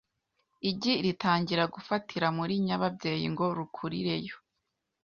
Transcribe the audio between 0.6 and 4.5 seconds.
Igi ritangira gufatira muri nyababyeyi ngo rukurireyo